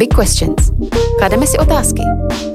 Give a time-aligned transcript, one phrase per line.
[0.00, 0.70] Big Questions.
[1.18, 2.02] Klademe si otázky.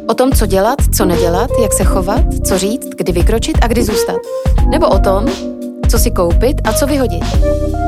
[0.08, 3.84] O tom, co dělat, co nedělat, jak se chovat, co říct, kdy vykročit a kdy
[3.84, 4.16] zůstat.
[4.70, 5.26] Nebo o tom,
[5.90, 7.24] co si koupit a co vyhodit.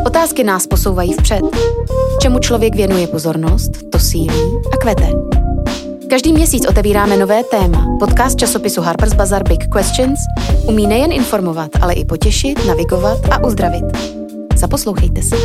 [0.05, 1.41] Otázky nás posouvají vpřed.
[2.21, 5.09] Čemu člověk věnuje pozornost, to sílí a kvete.
[6.09, 7.97] Každý měsíc otevíráme nové téma.
[7.99, 10.19] Podcast časopisu Harper's Bazaar Big Questions
[10.67, 13.85] umí nejen informovat, ale i potěšit, navigovat a uzdravit.
[14.55, 15.35] Zaposlouchejte si.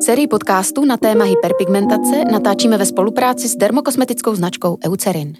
[0.00, 5.36] Sérii podcastů na téma hyperpigmentace natáčíme ve spolupráci s dermokosmetickou značkou Eucerin.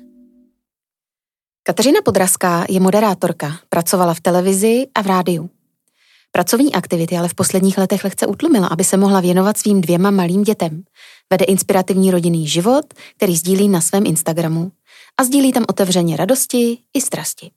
[1.62, 5.50] Kateřina Podrazká je moderátorka, pracovala v televizi a v rádiu.
[6.32, 10.42] Pracovní aktivity ale v posledních letech lehce utlumila, aby se mohla věnovat svým dvěma malým
[10.42, 10.82] dětem.
[11.30, 12.84] Vede inspirativní rodinný život,
[13.16, 14.72] který sdílí na svém Instagramu
[15.18, 17.50] a sdílí tam otevřeně radosti i strasti.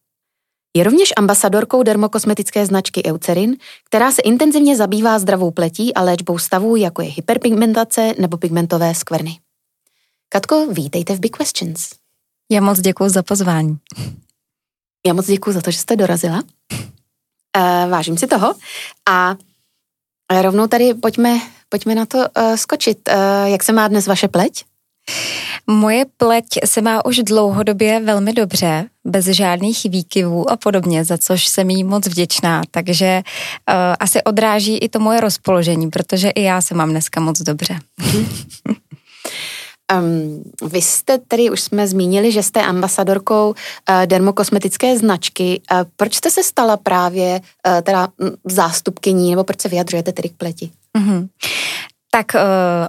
[0.77, 6.75] Je rovněž ambasadorkou dermokosmetické značky Eucerin, která se intenzivně zabývá zdravou pletí a léčbou stavů,
[6.75, 9.39] jako je hyperpigmentace nebo pigmentové skvrny.
[10.29, 11.89] Katko, vítejte v Big Questions.
[12.51, 13.77] Já moc děkuji za pozvání.
[15.07, 16.43] Já moc děkuji za to, že jste dorazila.
[17.57, 18.55] Uh, vážím si toho.
[19.09, 19.35] A
[20.41, 23.09] rovnou tady pojďme, pojďme na to uh, skočit.
[23.09, 24.65] Uh, jak se má dnes vaše pleť?
[25.69, 31.47] Moje pleť se má už dlouhodobě velmi dobře, bez žádných výkyvů a podobně, za což
[31.47, 36.61] jsem jí moc vděčná, takže uh, asi odráží i to moje rozpoložení, protože i já
[36.61, 37.79] se mám dneska moc dobře.
[39.99, 45.61] Um, vy jste tedy, už jsme zmínili, že jste ambasadorkou uh, dermokosmetické značky.
[45.71, 48.07] Uh, proč jste se stala právě uh, teda
[48.45, 50.69] zástupkyní, nebo proč se vyjadřujete tedy k pleti?
[50.97, 51.27] Uh-huh.
[52.11, 52.41] Tak uh,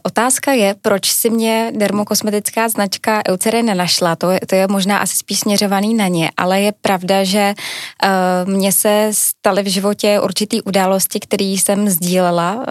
[0.02, 4.16] otázka je, proč si mě dermokosmetická značka Eucerin nenašla.
[4.16, 8.52] To je, to je možná asi spíš směřovaný na ně, ale je pravda, že uh,
[8.52, 12.64] mně se staly v životě určitý události, které jsem sdílela uh,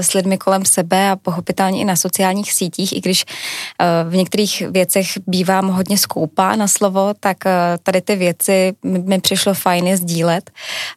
[0.00, 4.62] s lidmi kolem sebe a pochopitelně i na sociálních sítích, i když uh, v některých
[4.70, 9.96] věcech bývám hodně skoupá na slovo, tak uh, tady ty věci mi, mi přišlo fajně
[9.96, 10.50] sdílet.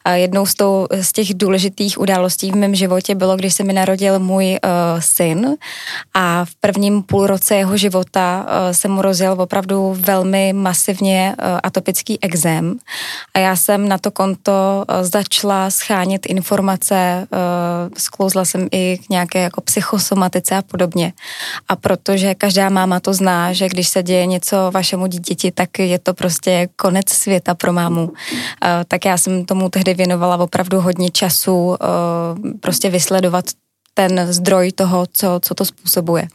[0.06, 3.72] Uh, jednou z, tou, z těch důležitých událostí v mém životě bylo, když se mi
[3.72, 5.56] narodil můj uh, syn
[6.14, 12.18] a v prvním půlroce jeho života uh, se mu rozjel opravdu velmi masivně uh, atopický
[12.22, 12.76] exém
[13.34, 17.26] a já jsem na to konto uh, začala schánět informace,
[17.96, 21.12] sklouzla jsem i k nějaké jako psychosomatice a podobně.
[21.68, 25.98] A protože každá máma to zná, že když se děje něco vašemu dítěti, tak je
[25.98, 28.12] to prostě konec světa pro mámu.
[28.88, 31.76] Tak já jsem tomu tehdy věnovala opravdu hodně času
[32.60, 33.44] prostě vysledovat
[34.08, 36.28] ten zdroj toho, co, co to způsobuje.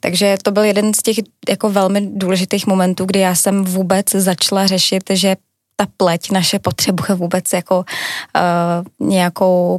[0.00, 1.16] Takže to byl jeden z těch
[1.48, 5.36] jako velmi důležitých momentů, kdy já jsem vůbec začala řešit, že
[5.76, 9.78] ta pleť naše potřebuje vůbec jako uh, nějakou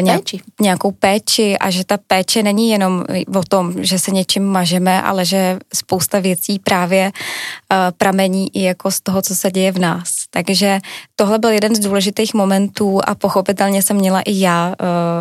[0.00, 0.40] nějak, péči.
[0.60, 3.04] nějakou péči a že ta péče není jenom
[3.36, 8.90] o tom, že se něčím mažeme, ale že spousta věcí právě uh, pramení i jako
[8.90, 10.12] z toho, co se děje v nás.
[10.30, 10.80] Takže
[11.16, 14.74] tohle byl jeden z důležitých momentů a pochopitelně jsem měla i já uh,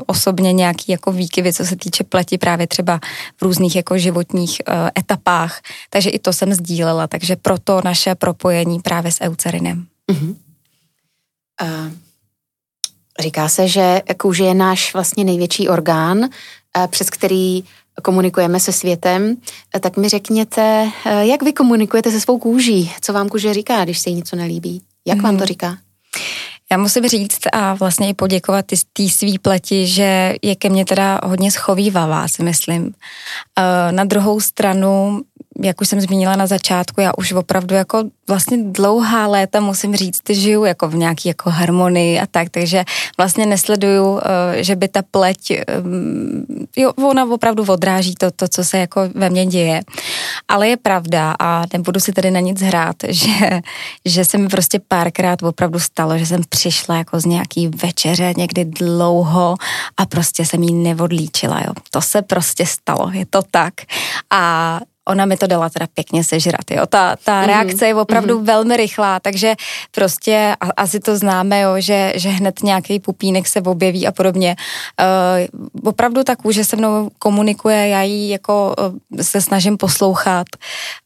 [0.05, 2.99] osobně nějaký jako výkyvy, co se týče pleti právě třeba
[3.37, 5.61] v různých jako životních uh, etapách.
[5.89, 9.90] Takže i to jsem sdílela, takže proto naše propojení právě s Eucerinem.
[10.11, 10.35] Uh-huh.
[11.61, 11.91] Uh,
[13.19, 17.63] říká se, že kůže je náš vlastně největší orgán, uh, přes který
[18.03, 22.91] komunikujeme se světem, uh, tak mi řekněte, uh, jak vy komunikujete se svou kůží?
[23.01, 24.81] Co vám kůže říká, když se jí něco nelíbí?
[25.05, 25.23] Jak uh-huh.
[25.23, 25.47] vám to mhm.
[25.47, 25.77] říká?
[26.71, 31.19] Já musím říct a vlastně i poděkovat té svý pleti, že je ke mně teda
[31.23, 32.93] hodně schovývavá, si myslím.
[33.91, 35.21] Na druhou stranu
[35.59, 40.21] jak už jsem zmínila na začátku, já už opravdu jako vlastně dlouhá léta musím říct,
[40.29, 42.83] žiju jako v nějaký jako harmonii a tak, takže
[43.17, 45.65] vlastně nesleduju, eh, že by ta pleť, eh,
[46.77, 49.81] jo, ona opravdu odráží to, to, co se jako ve mně děje.
[50.47, 53.61] Ale je pravda a nebudu si tady na nic hrát, že,
[54.05, 58.65] že se mi prostě párkrát opravdu stalo, že jsem přišla jako z nějaký večeře někdy
[58.65, 59.55] dlouho
[59.97, 61.73] a prostě jsem jí neodlíčila, jo.
[61.91, 63.73] To se prostě stalo, je to tak.
[64.29, 66.85] A ona mi to dala teda pěkně sežrat, jo.
[66.89, 67.45] Ta, ta mm-hmm.
[67.45, 68.45] reakce je opravdu mm-hmm.
[68.45, 69.55] velmi rychlá, takže
[69.91, 74.55] prostě a, asi to známe, jo, že, že hned nějaký pupínek se objeví a podobně.
[75.01, 78.75] Uh, opravdu ta kůže se mnou komunikuje, já ji jako
[79.13, 80.47] uh, se snažím poslouchat.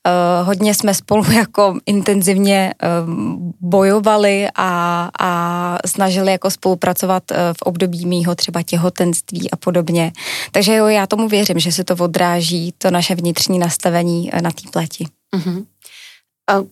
[0.07, 3.13] Uh, hodně jsme spolu jako intenzivně uh,
[3.61, 10.11] bojovali a, a snažili jako spolupracovat uh, v období mýho třeba těhotenství a podobně.
[10.51, 14.41] Takže jo, já tomu věřím, že se to odráží, to naše vnitřní nastavení nastavení eh,
[14.41, 15.07] na té pleti.
[15.37, 15.65] Uh-huh.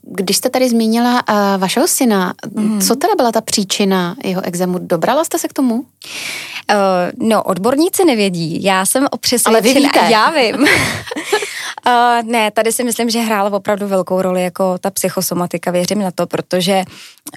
[0.01, 2.81] Když jste tady zmínila uh, vašeho syna, mm.
[2.81, 4.79] co teda byla ta příčina jeho exému?
[4.79, 5.75] Dobrala jste se k tomu?
[5.75, 5.85] Uh,
[7.27, 8.63] no, odborníci nevědí.
[8.63, 9.57] Já jsem o přesvědčená.
[9.57, 9.99] Ale vy víte.
[10.09, 10.55] Já vím.
[11.87, 16.11] Uh, ne, tady si myslím, že hrála opravdu velkou roli jako ta psychosomatika, věřím na
[16.11, 16.83] to, protože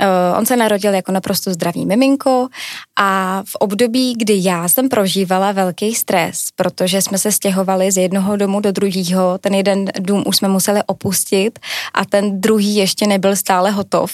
[0.00, 2.48] uh, on se narodil jako naprosto zdravý miminko
[2.96, 8.37] a v období, kdy já jsem prožívala velký stres, protože jsme se stěhovali z jednoho
[8.37, 11.58] domu do druhého, ten jeden dům už jsme museli opustit
[11.94, 14.12] a ten druhý ještě nebyl stále hotov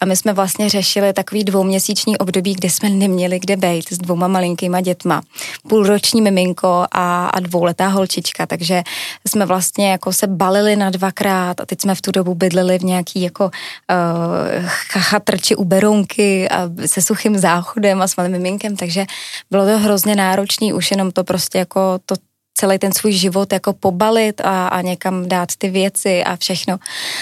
[0.00, 4.28] a my jsme vlastně řešili takový dvouměsíční období, kdy jsme neměli kde být s dvouma
[4.28, 5.22] malinkýma dětma.
[5.68, 8.82] Půlroční miminko a, a dvouletá holčička, takže
[9.28, 12.84] jsme vlastně jako se balili na dvakrát a teď jsme v tu dobu bydleli v
[12.84, 19.06] nějaký jako uh, chatrči u Berounky a se suchým záchodem a s malým miminkem, takže
[19.50, 22.14] bylo to hrozně náročný, už jenom to prostě jako to
[22.58, 26.78] celý ten svůj život jako pobalit a, a někam dát ty věci a všechno.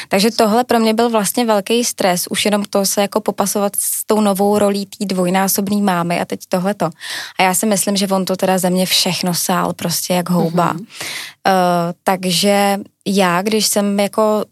[0.08, 4.06] Takže tohle pro mě byl vlastně velký stres, už jenom to se jako popasovat s
[4.06, 6.90] tou novou rolí té dvojnásobný mámy a teď tohleto.
[7.38, 10.74] A já si myslím, že on to teda ze mě všechno sál prostě jak houba.
[10.74, 10.86] Mm-hmm.
[11.48, 14.44] Uh, takže já, když jsem jako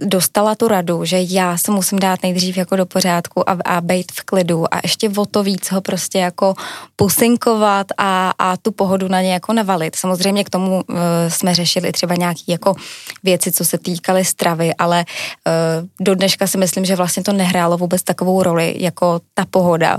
[0.00, 4.12] dostala tu radu, že já se musím dát nejdřív jako do pořádku a, a být
[4.12, 6.54] v klidu a ještě o to víc ho prostě jako
[6.96, 9.96] pusinkovat a, a tu pohodu na ně jako navalit.
[9.96, 10.96] Samozřejmě k tomu uh,
[11.28, 12.74] jsme řešili třeba nějaké jako
[13.22, 15.04] věci, co se týkaly stravy, ale
[15.46, 19.98] uh, do dneška si myslím, že vlastně to nehrálo vůbec takovou roli jako ta pohoda,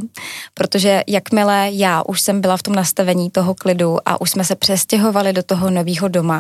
[0.54, 4.56] protože jakmile já už jsem byla v tom nastavení toho klidu a už jsme se
[4.56, 6.35] přestěhovali do toho nového doma,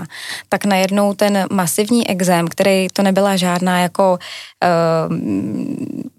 [0.49, 4.19] tak najednou ten masivní exém, který to nebyla žádná jako
[5.09, 5.17] uh,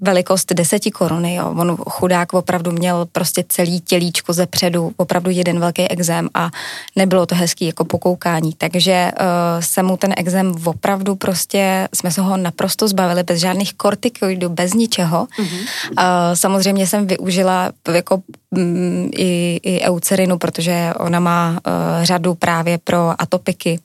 [0.01, 1.55] velikost deseti koruny, jo.
[1.59, 6.51] On chudák opravdu měl prostě celý tělíčko ze předu, opravdu jeden velký exém a
[6.97, 9.27] nebylo to hezký jako pokoukání, takže uh,
[9.61, 14.75] se mu ten exém opravdu prostě, jsme se ho naprosto zbavili bez žádných kortikoidů, bez
[14.75, 15.27] ničeho.
[15.27, 15.61] Mm-hmm.
[15.91, 18.23] Uh, samozřejmě jsem využila jako
[19.17, 23.81] i, i eucerinu, protože ona má uh, řadu právě pro atopiky.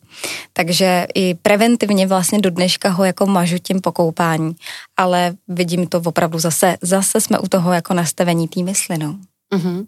[0.54, 4.56] Takže i preventivně vlastně do dneška ho jako mažu tím pokoupání,
[4.98, 9.16] ale vidím to opravdu zase, zase jsme u toho jako nastavení té mysli, no.
[9.54, 9.86] Mm-hmm.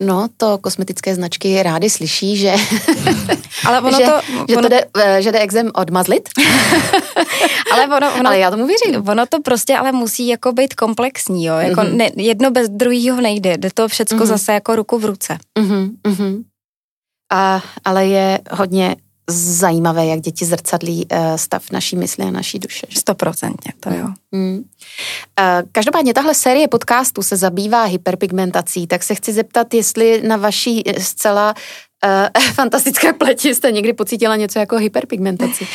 [0.00, 2.54] No, to kosmetické značky rády slyší, že,
[3.64, 4.62] ale ono že, to, že, ono...
[4.62, 6.28] to jde, eh, že jde exem odmazlit.
[7.72, 9.08] ale, ono, ono, ale já tomu věřím.
[9.08, 11.56] Ono to prostě ale musí jako být komplexní, jo.
[11.56, 11.96] Jako mm-hmm.
[11.96, 13.58] ne, jedno bez druhého nejde.
[13.58, 14.26] Jde to všecko mm-hmm.
[14.26, 15.38] zase jako ruku v ruce.
[15.58, 15.90] Mm-hmm.
[16.08, 16.42] Mm-hmm.
[17.32, 18.96] A, ale je hodně
[19.30, 22.86] zajímavé, jak děti zrcadlí uh, stav naší mysli a naší duše.
[22.90, 24.08] Stoprocentně, to jo.
[24.32, 24.56] Mm.
[24.56, 24.64] Uh,
[25.72, 31.00] každopádně tahle série podcastů se zabývá hyperpigmentací, tak se chci zeptat, jestli na vaší eh,
[31.00, 31.54] zcela
[32.04, 35.66] uh, fantastické pleti jste někdy pocítila něco jako hyperpigmentaci?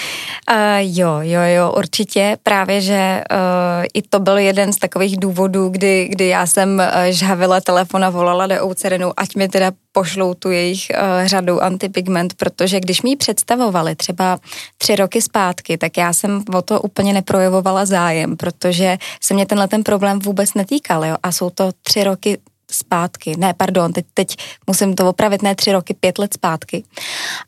[0.52, 2.38] Uh, jo, jo, jo, určitě.
[2.44, 7.04] Právě, že uh, i to byl jeden z takových důvodů, kdy, kdy já jsem uh,
[7.10, 12.34] žhavila telefon a volala do Oucerenu, ať mi teda pošlou tu jejich uh, řadu antipigment,
[12.34, 14.40] protože když mi ji představovali třeba
[14.78, 19.68] tři roky zpátky, tak já jsem o to úplně neprojevovala zájem, protože se mě tenhle
[19.68, 22.38] ten problém vůbec netýkal, jo, a jsou to tři roky
[22.72, 24.36] zpátky, ne, pardon, teď, teď
[24.68, 26.84] musím to opravit, ne tři roky, pět let zpátky,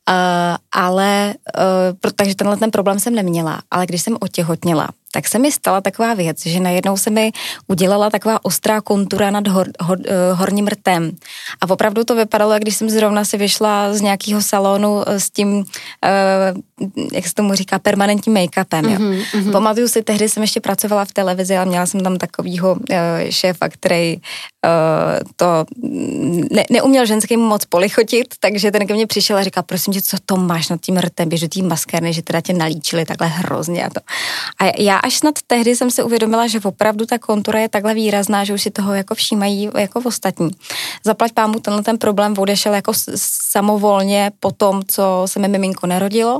[0.09, 0.15] uh,
[0.71, 5.51] ale, uh, takže tenhle ten problém jsem neměla, ale když jsem otěhotněla, tak se mi
[5.51, 7.31] stala taková věc, že najednou se mi
[7.67, 11.11] udělala taková ostrá kontura nad hor, hor, eh, horním rtem.
[11.61, 15.29] A opravdu to vypadalo, jak když jsem zrovna si vyšla z nějakého salonu eh, s
[15.29, 15.65] tím, uh,
[17.13, 18.85] jak se tomu říká, permanentním make-upem.
[18.85, 19.51] Mm-hmm, mm-hmm.
[19.51, 22.85] Pamatuju si, tehdy jsem ještě pracovala v televizi a měla jsem tam takovýho uh,
[23.29, 24.21] šéfa, který
[25.35, 25.65] to
[26.51, 30.17] ne, neuměl ženským moc polichotit, takže ten ke mně přišel a říkal, prosím tě, co
[30.25, 33.85] to máš nad tím rtem, běž do té maskérny, že teda tě nalíčili takhle hrozně
[33.85, 33.99] a to.
[34.59, 38.43] A já až snad tehdy jsem si uvědomila, že opravdu ta kontura je takhle výrazná,
[38.43, 40.49] že už si toho jako všímají jako v ostatní.
[41.05, 42.91] Zaplať pámu tenhle ten problém odešel jako
[43.51, 46.39] samovolně po tom, co se mi miminko narodilo,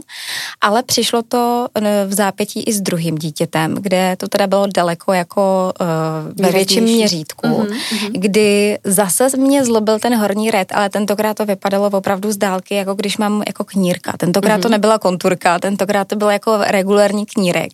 [0.61, 1.67] ale přišlo to
[2.07, 6.83] v zápětí i s druhým dítětem, kde to teda bylo daleko jako uh, ve větším
[6.83, 8.11] měřítku, mm-hmm.
[8.11, 12.93] kdy zase mě zlobil ten horní red, ale tentokrát to vypadalo opravdu z dálky, jako
[12.93, 14.13] když mám jako knírka.
[14.17, 14.61] Tentokrát mm-hmm.
[14.61, 17.71] to nebyla konturka, tentokrát to byl jako regulární knírek.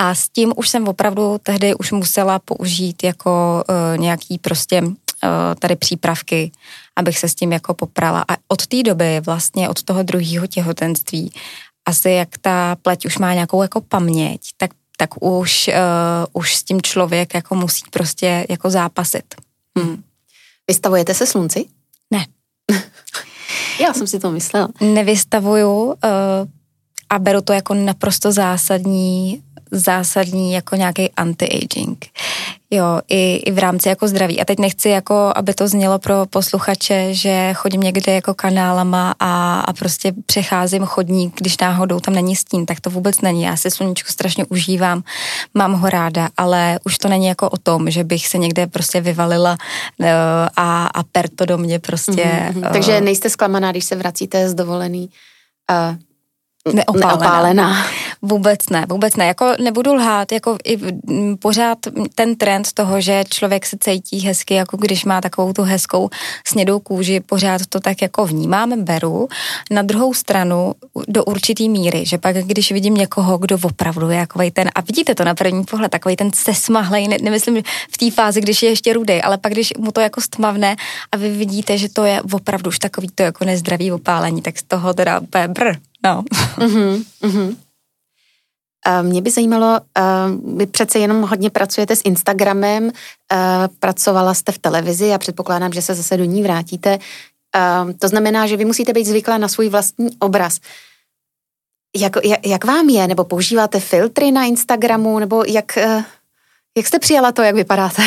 [0.00, 4.92] A s tím už jsem opravdu tehdy už musela použít jako uh, nějaký prostě uh,
[5.58, 6.52] tady přípravky,
[6.96, 8.24] abych se s tím jako poprala.
[8.28, 11.32] A od té doby vlastně, od toho druhého těhotenství,
[11.86, 15.74] asi jak ta pleť už má nějakou jako paměť, tak, tak už, uh,
[16.32, 19.34] už s tím člověk jako musí prostě jako zápasit.
[19.78, 20.02] Hmm.
[20.68, 21.64] Vystavujete se slunci?
[22.10, 22.26] Ne.
[23.80, 24.68] Já jsem si to myslela.
[24.80, 25.94] Nevystavuju uh,
[27.10, 31.96] a beru to jako naprosto zásadní zásadní jako nějaký anti-aging.
[32.72, 34.40] Jo, i, i v rámci jako zdraví.
[34.40, 39.60] A teď nechci jako, aby to znělo pro posluchače, že chodím někde jako kanálama a,
[39.60, 43.42] a prostě přecházím chodník, když náhodou tam není stín, tak to vůbec není.
[43.42, 45.02] Já si sluníčko strašně užívám,
[45.54, 49.00] mám ho ráda, ale už to není jako o tom, že bych se někde prostě
[49.00, 49.56] vyvalila
[50.00, 50.06] uh,
[50.56, 52.12] a, a per to do mě prostě.
[52.12, 52.66] Mm-hmm.
[52.66, 55.10] Uh, Takže nejste zklamaná, když se vracíte z dovolený
[55.70, 55.96] uh,
[56.72, 57.08] neopálená.
[57.08, 57.86] neopálená.
[58.22, 59.26] Vůbec ne, vůbec ne.
[59.26, 60.78] Jako nebudu lhát, jako i
[61.36, 61.78] pořád
[62.14, 66.08] ten trend toho, že člověk se cítí hezky, jako když má takovou tu hezkou
[66.46, 69.28] snědou kůži, pořád to tak jako vnímám, beru.
[69.70, 70.74] Na druhou stranu
[71.08, 75.14] do určitý míry, že pak když vidím někoho, kdo opravdu je jako ten, a vidíte
[75.14, 78.92] to na první pohled, takový ten sesmahlej, ne, nemyslím v té fázi, když je ještě
[78.92, 80.76] rudej, ale pak když mu to jako stmavne
[81.12, 84.62] a vy vidíte, že to je opravdu už takový to jako nezdravý opálení, tak z
[84.62, 86.22] toho teda brr, no.
[86.58, 87.56] Mm-hmm, mm-hmm.
[89.02, 89.80] Mě by zajímalo,
[90.56, 92.92] vy přece jenom hodně pracujete s Instagramem,
[93.78, 96.98] pracovala jste v televizi a předpokládám, že se zase do ní vrátíte.
[97.98, 100.58] To znamená, že vy musíte být zvyklá na svůj vlastní obraz.
[101.96, 103.08] Jak, jak, jak vám je?
[103.08, 105.18] Nebo používáte filtry na Instagramu?
[105.18, 105.78] Nebo jak,
[106.76, 108.02] jak jste přijala to, jak vypadáte?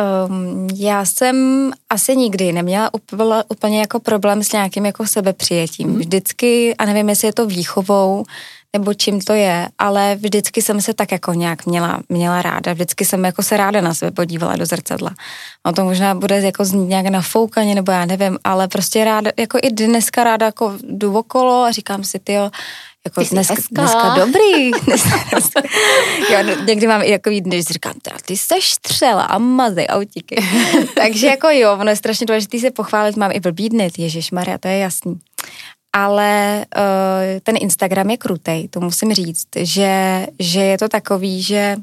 [0.00, 5.88] Um, já jsem asi nikdy neměla úplně, úplně jako problém s nějakým jako sebepřijetím.
[5.88, 5.98] Mm.
[5.98, 8.24] Vždycky, a nevím, jestli je to výchovou,
[8.72, 13.04] nebo čím to je, ale vždycky jsem se tak jako nějak měla, měla ráda, vždycky
[13.04, 15.10] jsem jako se ráda na sebe podívala do zrcadla.
[15.66, 19.58] No to možná bude jako znít nějak nafoukaně, nebo já nevím, ale prostě ráda, jako
[19.62, 22.36] i dneska ráda jako jdu okolo a říkám si, ty
[23.04, 24.70] jako dneska, dneska dobrý.
[26.32, 29.86] jo, no, někdy mám i jako dny, že říkám, teda ty seš střela a mazej
[29.86, 30.36] autíky.
[30.94, 34.58] Takže jako jo, ono je strašně důležité se pochválit, mám i blbý dny, Ježíš Maria,
[34.58, 35.20] to je jasný
[35.92, 41.76] ale uh, ten Instagram je krutej, to musím říct, že, že je to takový, že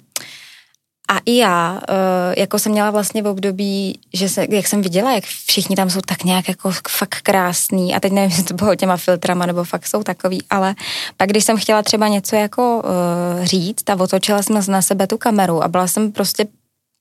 [1.08, 5.12] a i já, uh, jako jsem měla vlastně v období, že se, jak jsem viděla,
[5.12, 8.76] jak všichni tam jsou tak nějak jako fakt krásný a teď nevím, jestli to bylo
[8.76, 10.76] těma filtrama nebo fakt jsou takový, ale
[11.18, 15.18] pak když jsem chtěla třeba něco jako uh, říct a otočila jsem na sebe tu
[15.18, 16.48] kameru a byla jsem prostě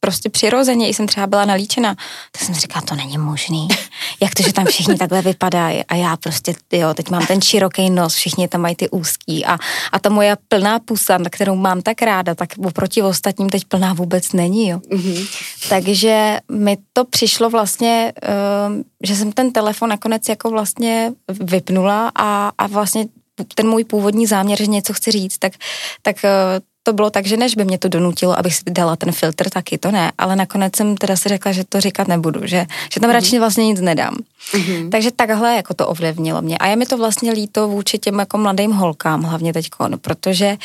[0.06, 1.94] prostě přirozeně, jsem třeba byla nalíčena,
[2.32, 3.68] tak jsem si říkala, to není možný.
[4.22, 7.90] Jak to, že tam všichni takhle vypadají a já prostě, jo, teď mám ten široký
[7.90, 9.58] nos, všichni tam mají ty úzký a,
[9.92, 13.92] a ta moje plná pusa, na kterou mám tak ráda, tak oproti ostatním teď plná
[13.92, 14.78] vůbec není, jo.
[14.78, 15.28] Mm-hmm.
[15.68, 22.52] Takže mi to přišlo vlastně, uh, že jsem ten telefon nakonec jako vlastně vypnula a,
[22.58, 23.06] a vlastně
[23.54, 25.52] ten můj původní záměr, že něco chci říct, tak,
[26.02, 29.12] tak uh, to bylo tak, že než by mě to donutilo, abych si dala ten
[29.12, 32.66] filtr, taky to ne, ale nakonec jsem teda si řekla, že to říkat nebudu, že,
[32.94, 33.14] že tam mm-hmm.
[33.14, 34.16] radši vlastně nic nedám.
[34.54, 34.90] Mm-hmm.
[34.90, 36.58] Takže takhle jako to ovlivnilo mě.
[36.58, 40.56] A je mi to vlastně líto vůči těm jako mladým holkám, hlavně teď, no, protože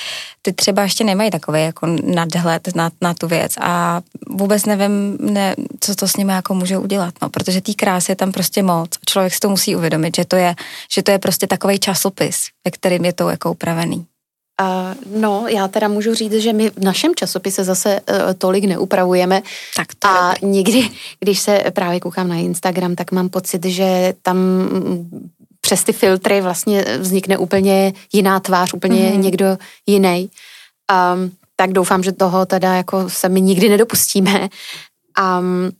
[0.42, 5.56] ty třeba ještě nemají takový jako nadhled na, na tu věc a vůbec nevím, ne,
[5.80, 8.90] co to s nimi jako může udělat, no, protože té krásy je tam prostě moc.
[9.10, 10.56] Člověk si to musí uvědomit, že to je,
[10.92, 14.06] že to je prostě takový časopis, ve kterým je to jako upravený.
[14.62, 19.42] Uh, no, já teda můžu říct, že my v našem časopise zase uh, tolik neupravujeme.
[19.76, 20.90] Tak to a je někdy,
[21.20, 24.38] když se právě koukám na Instagram, tak mám pocit, že tam
[25.62, 29.20] přes ty filtry vlastně vznikne úplně jiná tvář, úplně mm-hmm.
[29.20, 30.30] někdo jiný.
[31.14, 34.50] Um, tak doufám, že toho teda jako se my nikdy nedopustíme.
[35.20, 35.72] Um,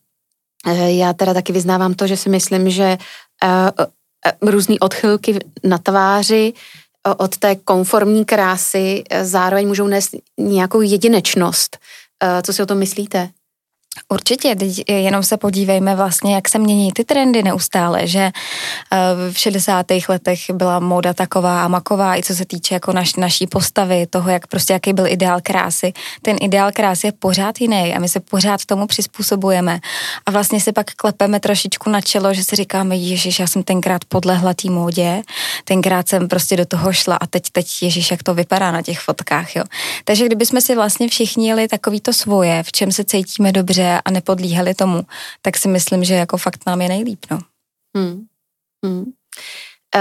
[0.86, 2.98] já teda taky vyznávám to, že si myslím, že
[3.44, 3.86] uh,
[4.44, 6.54] uh, různé odchylky na tváři
[7.18, 11.78] od té konformní krásy eh, zároveň můžou nést nějakou jedinečnost.
[12.24, 13.30] Eh, co si o tom myslíte?
[14.10, 18.98] Určitě, teď jenom se podívejme vlastně, jak se mění ty trendy neustále, že eh,
[19.32, 19.86] v 60.
[20.10, 24.30] letech byla móda taková a maková, i co se týče jako naš, naší postavy, toho,
[24.30, 25.94] jak prostě jaký byl ideál krásy.
[26.22, 29.80] Ten ideál krásy je pořád jiný a my se pořád tomu přizpůsobujeme.
[30.26, 34.06] A vlastně si pak klepeme trošičku na čelo, že si říkáme, ježiš, já jsem tenkrát
[34.06, 35.22] podlehla té módě,
[35.64, 39.00] tenkrát jsem prostě do toho šla a teď, teď ježiš, jak to vypadá na těch
[39.00, 39.64] fotkách, jo.
[40.06, 44.02] Takže kdybychom si vlastně všichni jeli takový to svoje, v čem se cítíme dobře, dobře
[44.06, 45.06] a nepodlíhali tomu,
[45.42, 47.40] tak si myslím, že jako fakt nám je nejlíp, no.
[47.98, 48.26] Hmm.
[48.86, 49.06] Hmm.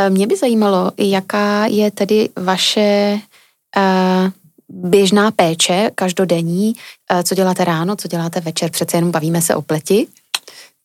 [0.08, 3.20] Mě by zajímalo, jaká je tedy vaše
[3.76, 4.30] uh,
[4.68, 6.72] běžná péče každodenní,
[7.12, 10.06] uh, co děláte ráno, co děláte večer, přece jenom bavíme se o pleti,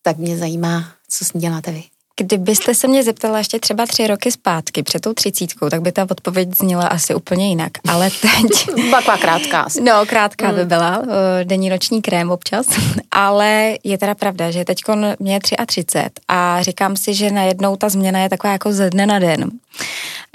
[0.02, 1.84] tak mě zajímá, co s ní děláte vy.
[2.20, 6.08] Kdybyste se mě zeptala ještě třeba tři roky zpátky před tou třicítkou, tak by ta
[6.10, 7.72] odpověď zněla asi úplně jinak.
[7.88, 8.66] Ale teď...
[8.92, 9.68] Taková krátká.
[9.82, 10.56] No, krátká mm.
[10.56, 11.02] by byla,
[11.44, 12.66] denní noční krém občas.
[13.12, 14.82] Ale je teda pravda, že teď
[15.20, 19.06] mě je 33 a říkám si, že najednou ta změna je taková jako ze dne
[19.06, 19.52] na den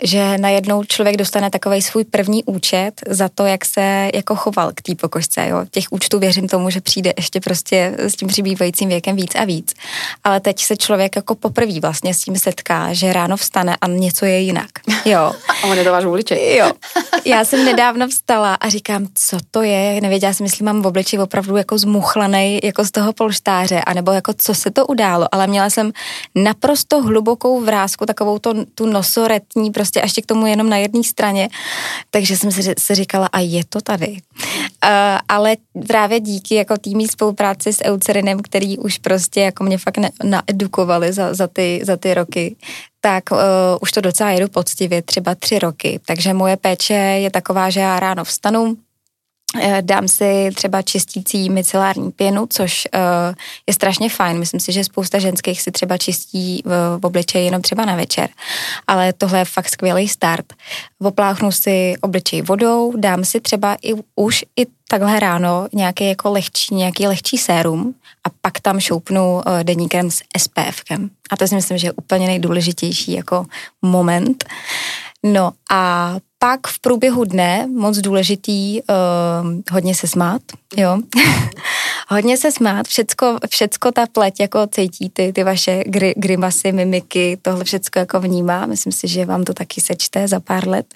[0.02, 4.82] že najednou člověk dostane takový svůj první účet za to, jak se jako choval k
[4.82, 5.46] té pokožce.
[5.48, 5.64] Jo.
[5.70, 9.74] Těch účtů věřím tomu, že přijde ještě prostě s tím přibývajícím věkem víc a víc.
[10.24, 14.26] Ale teď se člověk jako poprvé vlastně s tím setká, že ráno vstane a něco
[14.26, 14.70] je jinak.
[15.04, 15.18] Jo.
[15.48, 16.38] a on je to váš voliček.
[16.58, 16.72] Jo.
[17.24, 20.00] Já jsem nedávno vstala a říkám, co to je.
[20.00, 24.32] Nevěděla jsem, jestli mám v obliči opravdu jako zmuchlanej jako z toho polštáře, anebo jako
[24.36, 25.92] co se to událo, ale měla jsem
[26.34, 31.04] naprosto hlubokou vrázku, takovou to, tu nosoretní prostě prostě ještě k tomu jenom na jedné
[31.04, 31.48] straně,
[32.10, 34.08] takže jsem si, si říkala, a je to tady.
[34.08, 39.98] Uh, ale právě díky jako týmí spolupráci s Eucerinem, který už prostě jako mě fakt
[39.98, 42.56] ne, naedukovali za, za, ty, za ty roky,
[43.00, 43.38] tak uh,
[43.80, 46.00] už to docela jedu poctivě, třeba tři roky.
[46.06, 48.76] Takže moje péče je taková, že já ráno vstanu,
[49.80, 53.00] dám si třeba čistící micelární pěnu, což uh,
[53.66, 54.38] je strašně fajn.
[54.38, 58.28] Myslím si, že spousta ženských si třeba čistí v, obličeji jenom třeba na večer,
[58.86, 60.52] ale tohle je fakt skvělý start.
[60.98, 66.74] Opláchnu si obličej vodou, dám si třeba i už i takhle ráno nějaký jako lehčí,
[66.74, 71.10] nějaký lehčí sérum a pak tam šoupnu uh, deníkem s SPFkem.
[71.30, 73.46] A to si myslím, že je úplně nejdůležitější jako
[73.82, 74.44] moment.
[75.24, 80.42] No a pak v průběhu dne, moc důležitý, uh, hodně se smát,
[80.76, 80.98] jo.
[82.08, 87.38] hodně se smát, všecko, všecko ta pleť jako cítí ty, ty vaše gry, grimasy, mimiky,
[87.42, 88.66] tohle všecko jako vnímá.
[88.66, 90.86] Myslím si, že vám to taky sečte za pár let.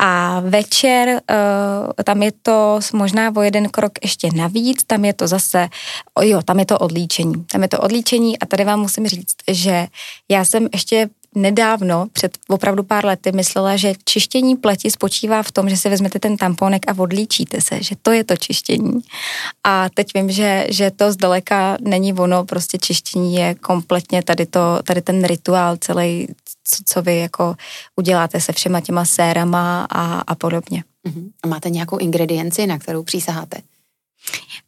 [0.00, 5.26] A večer, uh, tam je to možná o jeden krok ještě navíc, tam je to
[5.26, 5.68] zase,
[6.14, 7.44] oh jo, tam je to odlíčení.
[7.44, 9.86] Tam je to odlíčení a tady vám musím říct, že
[10.28, 15.68] já jsem ještě nedávno, před opravdu pár lety, myslela, že čištění pleti spočívá v tom,
[15.68, 19.00] že si vezmete ten tamponek a odlíčíte se, že to je to čištění.
[19.64, 24.78] A teď vím, že, že to zdaleka není ono, prostě čištění je kompletně tady, to,
[24.84, 26.26] tady ten rituál celý,
[26.64, 27.54] co, co vy jako
[27.96, 30.84] uděláte se všema těma sérama a, a podobně.
[31.08, 31.30] Uh-huh.
[31.42, 33.58] A máte nějakou ingredienci, na kterou přísaháte?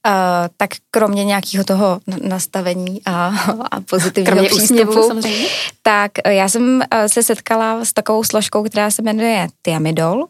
[0.06, 0.12] Uh,
[0.56, 3.26] tak kromě nějakého toho nastavení a,
[3.70, 5.48] a pozitivního kromě přístupu, úsměvu,
[5.82, 10.26] tak eh, já jsem uh, se setkala s takovou složkou, která se jmenuje Tiamidol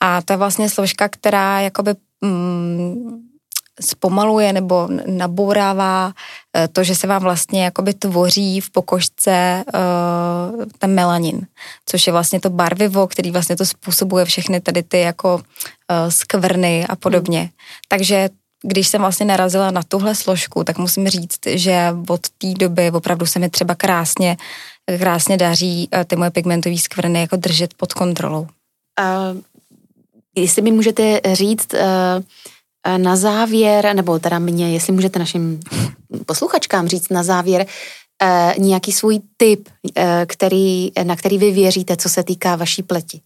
[0.00, 3.27] a to je vlastně složka, která jakoby mm,
[3.80, 6.12] zpomaluje nebo nabourává
[6.72, 11.46] to, že se vám vlastně jakoby tvoří v pokožce uh, ten melanin,
[11.86, 15.42] což je vlastně to barvivo, který vlastně to způsobuje všechny tady ty jako uh,
[16.08, 17.40] skvrny a podobně.
[17.40, 17.48] Hmm.
[17.88, 18.28] Takže
[18.62, 23.26] když jsem vlastně narazila na tuhle složku, tak musím říct, že od té doby opravdu
[23.26, 24.36] se mi třeba krásně,
[24.98, 28.40] krásně daří eh, ty moje pigmentové skvrny jako držet pod kontrolou.
[28.40, 29.40] Uh,
[30.36, 31.80] jestli mi můžete říct uh,
[32.96, 35.60] na závěr, nebo teda mě, jestli můžete našim
[36.26, 37.66] posluchačkám říct na závěr,
[38.22, 43.20] uh, nějaký svůj tip, uh, který, na který vy věříte, co se týká vaší pleti.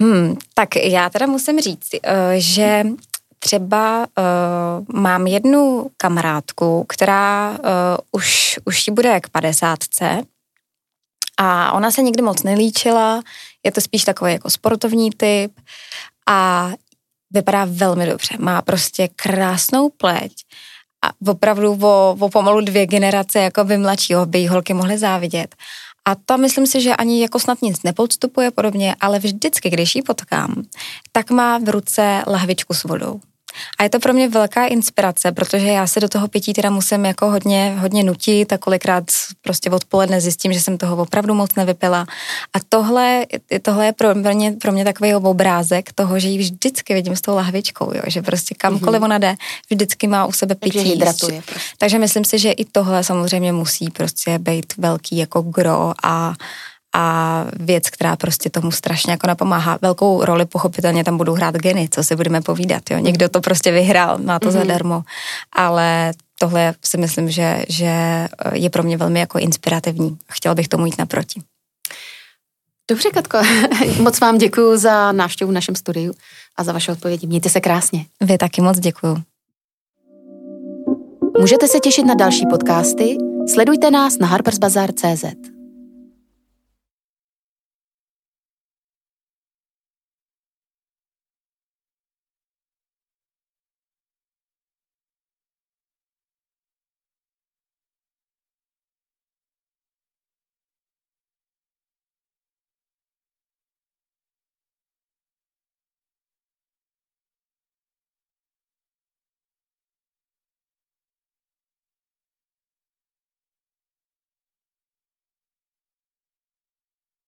[0.00, 1.88] Hmm, tak já teda musím říct,
[2.36, 2.86] že
[3.38, 4.06] třeba
[4.94, 7.58] mám jednu kamarádku, která
[8.12, 10.22] už, už ji bude k padesátce
[11.38, 13.22] a ona se nikdy moc nelíčila,
[13.64, 15.52] je to spíš takový jako sportovní typ
[16.28, 16.70] a
[17.30, 18.36] vypadá velmi dobře.
[18.38, 20.32] Má prostě krásnou pleť
[21.04, 25.54] a opravdu o, o pomalu dvě generace jako by mladšího by jí holky mohly závidět.
[26.04, 30.02] A ta myslím si, že ani jako snad nic nepodstupuje podobně, ale vždycky, když ji
[30.02, 30.62] potkám,
[31.12, 33.20] tak má v ruce lahvičku s vodou.
[33.78, 37.04] A je to pro mě velká inspirace, protože já se do toho pití teda musím
[37.04, 39.04] jako hodně, hodně nutit a kolikrát
[39.42, 42.06] prostě odpoledne zjistím, že jsem toho opravdu moc nevypila.
[42.54, 43.26] A tohle,
[43.62, 47.34] tohle je pro mě, pro mě takový obrázek toho, že ji vždycky vidím s tou
[47.34, 49.04] lahvičkou, jo, že prostě kamkoliv mm-hmm.
[49.04, 49.34] ona jde,
[49.70, 50.78] vždycky má u sebe pití.
[50.78, 51.42] Takže hydratuje.
[51.42, 51.70] Prostě.
[51.78, 56.34] Takže myslím si, že i tohle samozřejmě musí prostě být velký jako gro a
[56.98, 59.78] a věc, která prostě tomu strašně jako napomáhá.
[59.82, 62.98] Velkou roli pochopitelně tam budou hrát geny, co si budeme povídat, jo.
[62.98, 64.52] Někdo to prostě vyhrál, má to mm-hmm.
[64.52, 65.02] zadarmo,
[65.52, 67.92] ale tohle si myslím, že, že
[68.52, 70.18] je pro mě velmi jako inspirativní.
[70.32, 71.40] Chtěla bych tomu jít naproti.
[72.90, 73.38] Dobře, Katko,
[74.02, 76.14] moc vám děkuji za návštěvu v našem studiu
[76.56, 77.26] a za vaše odpovědi.
[77.26, 78.04] Mějte se krásně.
[78.20, 79.16] Vy taky moc děkuji.
[81.40, 83.16] Můžete se těšit na další podcasty?
[83.52, 85.57] Sledujte nás na harpersbazaar.cz.